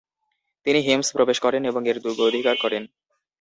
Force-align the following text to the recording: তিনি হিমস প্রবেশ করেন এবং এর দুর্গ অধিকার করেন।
তিনি 0.65 0.79
হিমস 0.81 1.07
প্রবেশ 1.15 1.37
করেন 1.39 1.61
এবং 1.65 1.81
এর 1.87 1.97
দুর্গ 2.03 2.19
অধিকার 2.29 2.55
করেন। 2.63 2.83